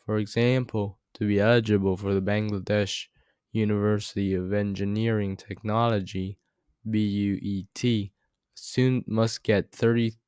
For 0.04 0.18
example, 0.18 0.98
to 1.14 1.26
be 1.26 1.40
eligible 1.40 1.96
for 1.96 2.14
the 2.14 2.22
Bangladesh 2.22 3.08
University 3.52 4.34
of 4.34 4.52
Engineering 4.52 5.36
Technology 5.36 6.38
BUET, 6.84 7.84
a 7.84 8.12
student 8.54 9.08
must 9.08 9.42
get 9.44 9.72
39 9.72 10.19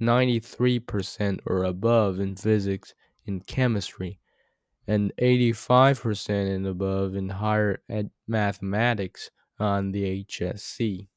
93% 0.00 1.40
or 1.46 1.64
above 1.64 2.18
in 2.18 2.36
physics 2.36 2.94
and 3.26 3.46
chemistry, 3.46 4.18
and 4.86 5.12
85% 5.18 6.54
and 6.54 6.66
above 6.66 7.14
in 7.14 7.28
higher 7.28 7.82
ed- 7.88 8.10
mathematics 8.26 9.30
on 9.58 9.92
the 9.92 10.04
HSC. 10.24 11.08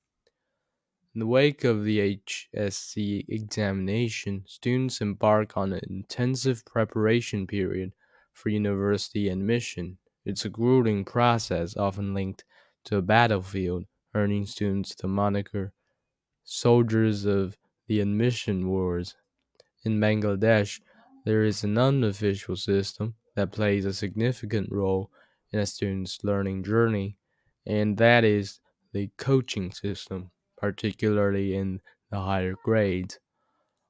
In 1.16 1.20
the 1.20 1.28
wake 1.28 1.63
of 1.63 1.84
the 1.84 2.00
HSC 2.00 3.25
examination, 3.30 4.44
students 4.48 5.00
embark 5.00 5.56
on 5.56 5.72
an 5.74 5.82
intensive 5.90 6.66
preparation 6.66 7.48
period 7.48 7.94
for 8.34 8.50
university 8.50 9.30
admission. 9.30 10.00
It's 10.25 10.44
a 10.46 10.50
grueling 10.50 11.06
process, 11.06 11.78
often 11.78 12.13
linked 12.13 12.44
to 12.86 12.98
a 12.98 13.02
battlefield, 13.02 13.86
earning 14.16 14.46
students 14.46 14.96
the 14.96 15.08
moniker 15.08 15.74
soldiers 16.44 17.25
of 17.25 17.58
the 17.88 18.00
admission 18.00 18.68
wars. 18.68 19.16
In 19.86 20.00
Bangladesh, 20.00 20.82
there 21.25 21.44
is 21.44 21.63
an 21.63 21.78
unofficial 21.78 22.56
system 22.58 23.16
that 23.36 23.52
plays 23.54 23.86
a 23.86 23.94
significant 23.94 24.72
role 24.72 25.12
in 25.52 25.60
a 25.60 25.66
student's 25.66 26.24
learning 26.24 26.63
journey, 26.63 27.18
and 27.66 27.98
that 27.98 28.24
is 28.24 28.60
the 28.94 29.10
coaching 29.18 29.72
system, 29.72 30.32
particularly 30.58 31.56
in 31.56 31.82
the 32.12 32.20
higher 32.20 32.56
grades. 32.63 33.20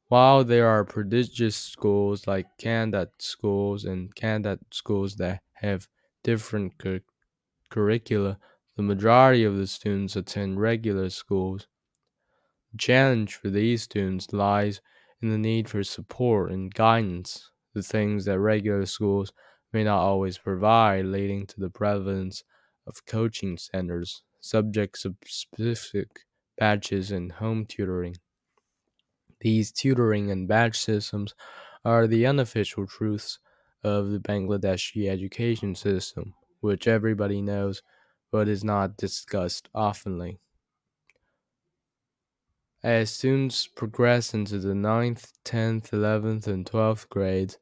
While 0.07 0.45
there 0.45 0.67
are 0.69 0.85
prestigious 0.85 1.57
schools 1.57 2.25
like 2.25 2.57
Kandat 2.57 3.21
schools 3.21 3.83
and 3.83 4.15
Kandat 4.15 4.59
schools 4.71 5.17
that 5.17 5.43
have 5.55 5.89
different 6.23 6.77
cu- 6.77 7.01
curricula, 7.69 8.39
the 8.77 8.83
majority 8.83 9.43
of 9.43 9.57
the 9.57 9.67
students 9.67 10.15
attend 10.15 10.61
regular 10.61 11.09
schools. 11.09 11.67
The 12.73 12.77
challenge 12.77 13.35
for 13.35 13.49
these 13.49 13.83
students 13.83 14.33
lies 14.33 14.81
in 15.21 15.29
the 15.29 15.37
need 15.37 15.69
for 15.69 15.81
support 15.81 16.51
and 16.51 16.73
guidance, 16.73 17.49
the 17.73 17.81
things 17.81 18.25
that 18.25 18.37
regular 18.37 18.85
schools 18.85 19.31
may 19.71 19.85
not 19.85 20.01
always 20.01 20.37
provide, 20.37 21.05
leading 21.05 21.47
to 21.47 21.59
the 21.61 21.69
prevalence 21.69 22.43
of 22.85 23.05
coaching 23.05 23.57
centers, 23.57 24.23
subject 24.41 24.97
specific 25.25 26.25
batches, 26.57 27.11
and 27.11 27.31
home 27.31 27.65
tutoring. 27.65 28.17
These 29.41 29.71
tutoring 29.71 30.31
and 30.31 30.47
batch 30.47 30.79
systems 30.79 31.35
are 31.85 32.07
the 32.07 32.25
unofficial 32.25 32.87
truths 32.87 33.37
of 33.83 34.09
the 34.09 34.17
Bangladeshi 34.17 35.07
education 35.07 35.75
system, 35.75 36.33
which 36.61 36.87
everybody 36.87 37.39
knows 37.39 37.83
but 38.31 38.47
is 38.47 38.63
not 38.63 38.97
discussed 38.97 39.69
oftenly. 39.75 40.39
As 42.83 43.11
students 43.11 43.65
progress 43.65 44.33
into 44.33 44.59
the 44.59 44.73
9th, 44.73 45.31
10th, 45.45 45.91
11th, 45.91 46.47
and 46.47 46.65
12th 46.65 47.07
grades, 47.07 47.57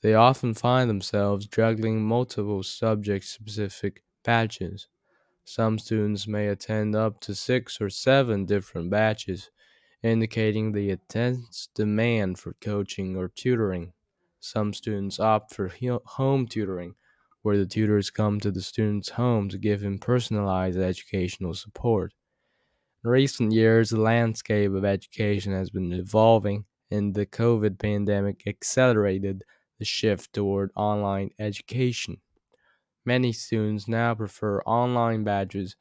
they 0.00 0.14
often 0.14 0.54
find 0.54 0.88
themselves 0.88 1.48
juggling 1.48 2.04
multiple 2.04 2.62
subject 2.62 3.24
specific 3.24 4.04
batches. 4.22 4.86
Some 5.42 5.80
students 5.80 6.28
may 6.28 6.46
attend 6.46 6.94
up 6.94 7.18
to 7.22 7.34
six 7.34 7.80
or 7.80 7.90
seven 7.90 8.46
different 8.46 8.90
batches, 8.90 9.50
indicating 10.04 10.70
the 10.70 10.90
intense 10.90 11.68
demand 11.74 12.38
for 12.38 12.54
coaching 12.60 13.16
or 13.16 13.26
tutoring. 13.26 13.92
Some 14.38 14.72
students 14.72 15.18
opt 15.18 15.52
for 15.52 15.72
home 16.04 16.46
tutoring, 16.46 16.94
where 17.42 17.58
the 17.58 17.66
tutors 17.66 18.10
come 18.10 18.38
to 18.38 18.52
the 18.52 18.62
student's 18.62 19.08
home 19.08 19.48
to 19.48 19.58
give 19.58 19.82
him 19.82 19.98
personalized 19.98 20.78
educational 20.78 21.54
support. 21.54 22.14
In 23.04 23.10
recent 23.10 23.52
years, 23.52 23.90
the 23.90 24.00
landscape 24.00 24.72
of 24.72 24.84
education 24.86 25.52
has 25.52 25.70
been 25.70 25.92
evolving, 25.92 26.64
and 26.90 27.14
the 27.14 27.26
COVID 27.26 27.78
pandemic 27.78 28.46
accelerated 28.46 29.44
the 29.78 29.84
shift 29.84 30.32
toward 30.32 30.70
online 30.74 31.30
education. 31.38 32.22
Many 33.04 33.32
students 33.32 33.88
now 33.88 34.14
prefer 34.14 34.62
online 34.62 35.24
badges 35.24 35.76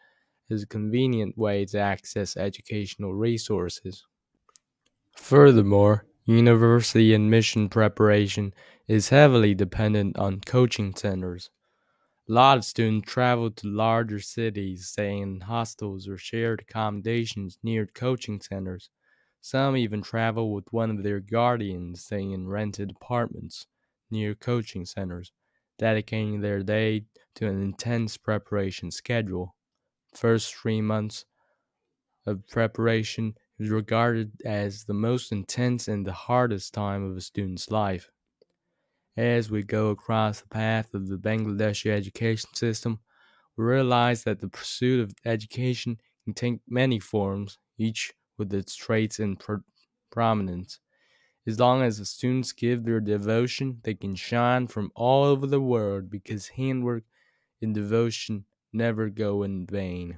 as 0.50 0.64
a 0.64 0.68
convenient 0.68 1.38
way 1.38 1.66
to 1.68 1.80
access 1.80 2.38
educational 2.38 3.14
resources. 3.14 4.06
Furthermore, 5.18 6.08
university 6.26 7.14
admission 7.14 7.70
preparation 7.70 8.56
is 8.88 9.10
heavily 9.10 9.54
dependent 9.54 10.18
on 10.18 10.42
coaching 10.42 10.96
centers. 10.96 11.52
A 12.30 12.32
lot 12.32 12.60
of 12.60 12.64
students 12.66 13.12
travel 13.12 13.50
to 13.50 13.68
larger 13.68 14.20
cities, 14.20 14.90
staying 14.90 15.24
in 15.24 15.42
hostels 15.42 16.08
or 16.08 16.16
shared 16.16 16.62
accommodations 16.62 17.58
near 17.64 17.88
coaching 17.88 18.40
centers. 18.40 18.92
Some 19.42 19.76
even 19.76 20.04
travel 20.04 20.54
with 20.54 20.72
one 20.72 20.92
of 20.92 21.02
their 21.02 21.22
guardians, 21.22 22.04
staying 22.04 22.34
in 22.34 22.48
rented 22.48 22.92
apartments 22.92 23.66
near 24.12 24.36
coaching 24.36 24.86
centers, 24.86 25.32
dedicating 25.80 26.42
their 26.42 26.62
day 26.62 27.06
to 27.34 27.48
an 27.48 27.64
intense 27.64 28.16
preparation 28.16 28.92
schedule. 28.92 29.56
First 30.14 30.54
three 30.54 30.82
months 30.82 31.26
of 32.28 32.48
preparation 32.48 33.34
is 33.58 33.70
regarded 33.70 34.40
as 34.46 34.84
the 34.84 34.94
most 34.94 35.32
intense 35.32 35.88
and 35.88 36.06
the 36.06 36.14
hardest 36.14 36.76
time 36.76 37.04
of 37.04 37.18
a 37.18 37.22
student's 37.22 37.72
life. 37.72 38.12
As 39.20 39.52
we 39.52 39.64
go 39.64 39.90
across 39.90 40.40
the 40.40 40.48
path 40.48 40.94
of 40.94 41.10
the 41.10 41.18
Bangladeshi 41.18 41.92
education 41.92 42.52
system, 42.54 43.02
we 43.58 43.66
realize 43.66 44.24
that 44.24 44.40
the 44.40 44.48
pursuit 44.48 45.02
of 45.02 45.14
education 45.26 46.00
can 46.24 46.34
take 46.34 46.62
many 46.70 47.00
forms, 47.00 47.58
each 47.78 48.14
with 48.38 48.54
its 48.54 48.78
traits 48.78 49.20
and 49.20 49.38
pro- 49.38 49.66
prominence. 50.10 50.80
As 51.46 51.60
long 51.60 51.82
as 51.82 51.98
the 51.98 52.06
students 52.06 52.54
give 52.54 52.86
their 52.86 53.02
devotion, 53.02 53.82
they 53.84 53.94
can 53.94 54.16
shine 54.16 54.68
from 54.68 54.90
all 54.96 55.26
over 55.26 55.46
the 55.46 55.60
world 55.60 56.10
because 56.10 56.48
handwork 56.48 57.04
and 57.62 57.76
devotion 57.76 58.46
never 58.72 59.10
go 59.10 59.44
in 59.44 59.66
vain. 59.66 60.18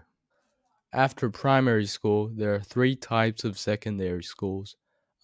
After 0.94 1.32
primary 1.32 1.88
school, 1.88 2.28
there 2.28 2.54
are 2.54 2.62
three 2.62 2.96
types 2.96 3.44
of 3.46 3.58
secondary 3.58 4.22
schools 4.22 4.76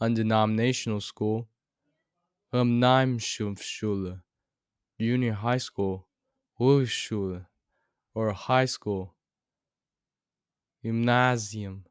undenominational 0.02 1.00
school, 1.00 1.48
Gymnasiumschule, 2.54 4.22
junior 5.00 5.34
high 5.34 5.58
school, 5.58 6.08
Hochschule, 6.60 7.46
or 8.16 8.32
high 8.32 8.66
school, 8.66 9.16
Gymnasium. 10.82 11.84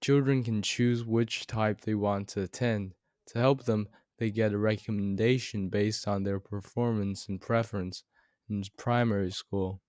Children 0.00 0.44
can 0.44 0.62
choose 0.62 1.04
which 1.04 1.46
type 1.48 1.80
they 1.80 1.94
want 1.94 2.28
to 2.28 2.42
attend. 2.42 2.94
To 3.28 3.38
help 3.40 3.64
them, 3.64 3.88
they 4.18 4.30
get 4.30 4.52
a 4.52 4.58
recommendation 4.58 5.68
based 5.68 6.06
on 6.06 6.22
their 6.22 6.38
performance 6.38 7.28
and 7.28 7.40
preference 7.40 8.04
in 8.48 8.62
primary 8.76 9.32
school. 9.32 9.82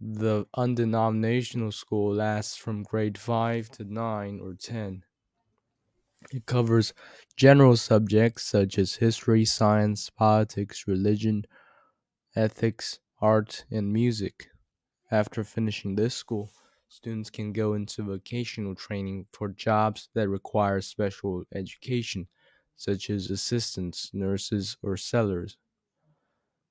The 0.00 0.46
undenominational 0.56 1.70
school 1.70 2.14
lasts 2.14 2.56
from 2.56 2.82
grade 2.82 3.16
5 3.18 3.70
to 3.70 3.84
9 3.84 4.40
or 4.40 4.54
10. 4.54 5.04
It 6.30 6.46
covers 6.46 6.94
general 7.36 7.76
subjects 7.76 8.44
such 8.44 8.78
as 8.78 8.94
history, 8.94 9.44
science, 9.44 10.08
politics, 10.08 10.86
religion, 10.86 11.46
ethics, 12.36 13.00
art, 13.20 13.66
and 13.70 13.92
music. 13.92 14.50
After 15.10 15.44
finishing 15.44 15.96
this 15.96 16.14
school, 16.14 16.52
students 16.88 17.30
can 17.30 17.52
go 17.52 17.74
into 17.74 18.04
vocational 18.04 18.74
training 18.76 19.28
for 19.32 19.48
jobs 19.50 20.10
that 20.14 20.28
require 20.28 20.80
special 20.80 21.44
education, 21.54 22.28
such 22.76 23.10
as 23.10 23.30
assistants, 23.30 24.12
nurses, 24.14 24.76
or 24.82 24.96
sellers. 24.96 25.58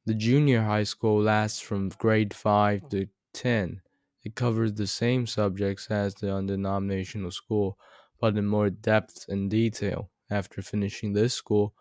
The 0.06 0.14
junior 0.14 0.64
high 0.64 0.86
school 0.86 1.22
lasts 1.22 1.60
from 1.60 1.90
grade 1.90 2.34
5 2.34 2.88
to 2.90 3.10
10. 3.34 3.82
It 4.24 4.34
covers 4.34 4.74
the 4.74 4.88
same 4.88 5.28
subjects 5.28 5.92
as 5.92 6.16
the 6.16 6.34
undenominational 6.34 7.32
school, 7.32 7.78
but 8.20 8.38
in 8.38 8.46
more 8.46 8.70
depth 8.70 9.26
and 9.28 9.50
detail. 9.50 10.10
After 10.30 10.62
finishing 10.62 11.14
this 11.14 11.34
school, 11.34 11.74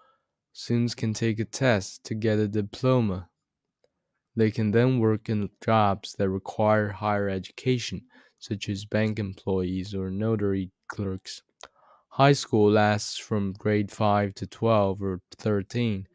students 0.52 0.94
can 0.94 1.14
take 1.14 1.40
a 1.40 1.44
test 1.44 2.04
to 2.04 2.14
get 2.14 2.38
a 2.38 2.48
diploma. 2.48 3.28
They 4.36 4.50
can 4.50 4.72
then 4.72 4.98
work 4.98 5.28
in 5.28 5.50
jobs 5.64 6.14
that 6.18 6.28
require 6.28 6.88
higher 6.90 7.28
education, 7.28 8.02
such 8.38 8.68
as 8.68 8.84
bank 8.84 9.18
employees 9.18 9.94
or 9.94 10.10
notary 10.10 10.72
clerks. 10.88 11.42
High 12.08 12.32
school 12.32 12.70
lasts 12.70 13.16
from 13.16 13.52
grade 13.52 13.90
5 13.90 14.34
to 14.34 14.46
12 14.46 15.02
or 15.02 15.20
13, 15.36 16.06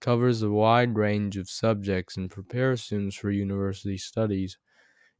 covers 0.00 0.42
a 0.42 0.50
wide 0.50 0.96
range 0.96 1.36
of 1.36 1.48
subjects, 1.48 2.16
and 2.16 2.30
prepares 2.30 2.82
students 2.82 3.16
for 3.16 3.30
university 3.30 3.96
studies. 3.96 4.58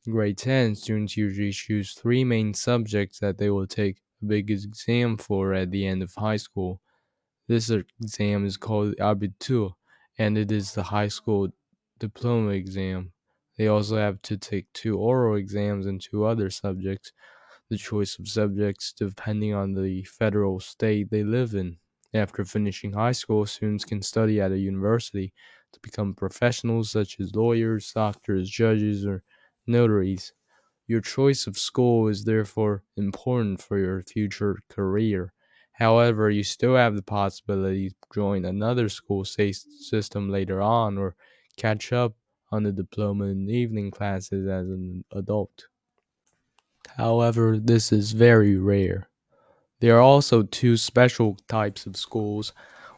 In 0.07 0.13
grade 0.13 0.39
10, 0.39 0.75
students 0.75 1.17
usually 1.17 1.53
choose 1.53 1.95
three 1.95 2.25
main 2.25 2.55
subjects 2.55 3.19
that 3.21 3.39
they 3.39 3.51
will 3.51 3.67
take 3.67 4.02
big 4.27 4.51
exam 4.51 5.17
for 5.17 5.55
at 5.55 5.71
the 5.71 5.87
end 5.87 6.03
of 6.03 6.15
high 6.15 6.37
school. 6.37 6.81
This 7.49 7.71
exam 7.71 8.47
is 8.47 8.57
called 8.57 8.95
Abitur, 8.99 9.73
and 10.19 10.39
it 10.39 10.53
is 10.53 10.73
the 10.75 10.83
high 10.83 11.09
school 11.09 11.49
diploma 11.99 12.51
exam. 12.51 13.13
They 13.59 13.69
also 13.69 13.97
have 13.97 14.23
to 14.23 14.37
take 14.37 14.73
two 14.73 14.99
oral 14.99 15.37
exams 15.37 15.87
and 15.87 16.01
two 16.01 16.25
other 16.25 16.51
subjects, 16.51 17.13
the 17.69 17.77
choice 17.77 18.19
of 18.19 18.29
subjects 18.29 18.93
depending 18.93 19.55
on 19.55 19.75
the 19.75 20.05
federal 20.05 20.61
state 20.61 21.11
they 21.11 21.25
live 21.25 21.55
in. 21.55 21.79
After 22.15 22.45
finishing 22.45 22.93
high 22.93 23.13
school, 23.13 23.47
students 23.47 23.85
can 23.85 24.03
study 24.03 24.41
at 24.41 24.53
a 24.53 24.59
university 24.59 25.33
to 25.73 25.81
become 25.81 26.15
professionals 26.15 26.91
such 26.91 27.19
as 27.21 27.35
lawyers, 27.35 27.91
doctors, 27.93 28.51
judges, 28.51 29.07
or 29.07 29.23
notaries. 29.67 30.33
Your 30.87 31.01
choice 31.01 31.47
of 31.47 31.57
school 31.57 32.09
is 32.09 32.25
therefore 32.25 32.83
important 32.97 33.63
for 33.63 33.79
your 33.79 34.03
future 34.03 34.59
career. 34.69 35.33
However, 35.73 36.31
you 36.31 36.43
still 36.43 36.77
have 36.77 36.97
the 36.97 37.03
possibility 37.03 37.91
to 37.91 37.97
join 38.15 38.45
another 38.45 38.89
school 38.89 39.25
system 39.25 40.29
later 40.29 40.61
on 40.61 40.99
or 40.99 41.17
catch 41.57 41.93
up 41.93 42.15
on 42.51 42.63
the 42.65 42.73
diploma 42.73 43.25
in 43.27 43.49
evening 43.49 43.91
classes 43.91 44.47
as 44.47 44.69
an 44.69 45.05
adult. 45.13 45.67
However, 46.97 47.59
this 47.59 47.91
is 47.93 48.13
very 48.13 48.57
rare. 48.57 49.09
There 49.81 49.97
are 49.97 50.03
also 50.03 50.43
two 50.43 50.77
special 50.77 51.37
types 51.49 51.87
of 51.87 51.97
schools 51.97 52.53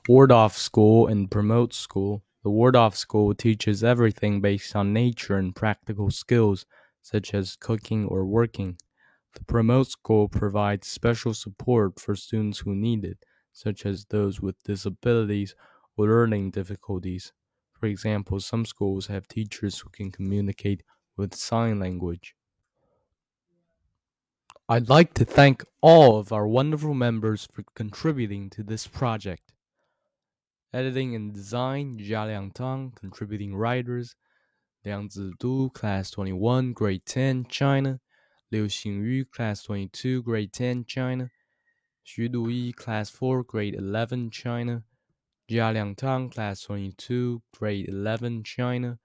Waldorf 0.08 0.56
School 0.58 1.06
and 1.06 1.30
Promote 1.30 1.72
School. 1.72 2.22
The 2.42 2.50
Waldorf 2.50 2.94
School 2.94 3.34
teaches 3.34 3.82
everything 3.82 4.42
based 4.42 4.76
on 4.76 4.92
nature 4.92 5.36
and 5.36 5.56
practical 5.56 6.10
skills, 6.10 6.66
such 7.04 7.34
as 7.34 7.54
cooking 7.54 8.06
or 8.06 8.24
working. 8.24 8.78
The 9.34 9.44
Promote 9.44 9.88
School 9.88 10.26
provides 10.28 10.88
special 10.88 11.34
support 11.34 12.00
for 12.00 12.16
students 12.16 12.60
who 12.60 12.74
need 12.74 13.04
it, 13.04 13.18
such 13.52 13.84
as 13.84 14.06
those 14.06 14.40
with 14.40 14.62
disabilities 14.64 15.54
or 15.98 16.06
learning 16.06 16.52
difficulties. 16.52 17.32
For 17.74 17.86
example, 17.86 18.40
some 18.40 18.64
schools 18.64 19.08
have 19.08 19.28
teachers 19.28 19.78
who 19.80 19.90
can 19.90 20.10
communicate 20.10 20.82
with 21.14 21.34
sign 21.34 21.78
language. 21.78 22.34
I'd 24.66 24.88
like 24.88 25.12
to 25.14 25.26
thank 25.26 25.62
all 25.82 26.16
of 26.16 26.32
our 26.32 26.48
wonderful 26.48 26.94
members 26.94 27.46
for 27.52 27.64
contributing 27.74 28.48
to 28.50 28.62
this 28.62 28.86
project. 28.86 29.52
Editing 30.72 31.14
and 31.14 31.34
design, 31.34 31.98
Jia 31.98 32.26
Liang 32.28 32.50
Tang, 32.50 32.92
contributing 32.96 33.54
writers, 33.54 34.16
Liang 34.84 35.08
Zidu, 35.08 35.72
class 35.72 36.10
21, 36.10 36.74
grade 36.74 37.06
10, 37.06 37.46
China, 37.46 38.00
Liu 38.52 38.66
Xingyu, 38.66 39.24
class 39.30 39.62
22, 39.62 40.22
grade 40.22 40.52
10, 40.52 40.84
China, 40.84 41.30
Xu 42.06 42.28
Duyi, 42.28 42.74
class 42.76 43.08
4, 43.08 43.44
grade 43.44 43.74
11, 43.76 44.30
China, 44.30 44.82
Jia 45.50 45.96
Tang, 45.96 46.28
class 46.28 46.62
22, 46.62 47.42
grade 47.58 47.88
11, 47.88 48.42
China, 48.44 48.98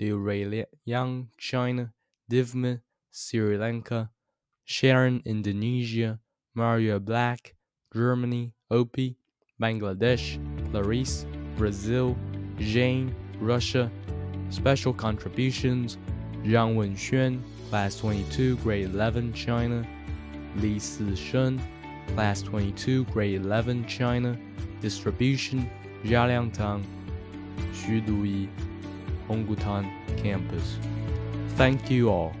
Liu 0.00 0.18
Rui 0.18 0.64
Yang, 0.84 1.28
China, 1.38 1.92
Divma, 2.28 2.80
Sri 3.12 3.56
Lanka, 3.56 4.10
Sharon, 4.64 5.22
Indonesia, 5.24 6.18
Maria 6.54 6.98
Black, 6.98 7.54
Germany, 7.94 8.54
Opie, 8.70 9.16
Bangladesh, 9.60 10.38
Clarice, 10.72 11.26
Brazil, 11.56 12.16
Jane, 12.58 13.14
Russia. 13.38 13.90
Special 14.52 14.92
contributions 14.92 15.96
Zhang 16.44 16.76
Wenxuan, 16.76 17.40
Class 17.70 17.96
22, 17.96 18.58
Grade 18.58 18.84
11, 18.84 19.32
China. 19.32 19.86
Li 20.56 20.76
Sishun, 20.76 21.58
Class 22.08 22.42
22, 22.42 23.04
Grade 23.06 23.40
11, 23.40 23.86
China. 23.86 24.36
Distribution 24.82 25.70
Jialiang 26.04 26.52
Tang, 26.52 26.84
Xu 27.72 28.04
Duyi, 28.04 28.48
Honggutan 29.26 29.90
Campus. 30.22 30.76
Thank 31.56 31.90
you 31.90 32.10
all. 32.10 32.34